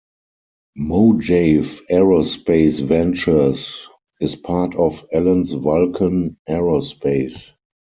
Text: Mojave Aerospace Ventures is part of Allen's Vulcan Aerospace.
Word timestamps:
Mojave 0.77 1.83
Aerospace 1.91 2.81
Ventures 2.83 3.87
is 4.19 4.35
part 4.35 4.73
of 4.73 5.05
Allen's 5.13 5.53
Vulcan 5.53 6.37
Aerospace. 6.49 7.51